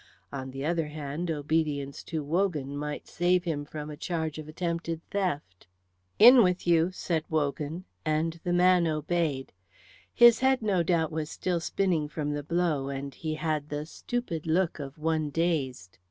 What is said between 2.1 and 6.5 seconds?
Wogan might save him from a charge of attempted theft. "In